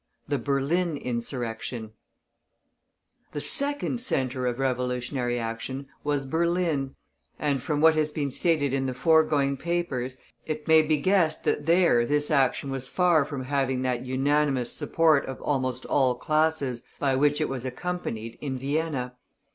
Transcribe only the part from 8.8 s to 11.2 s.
the foregoing papers, it may be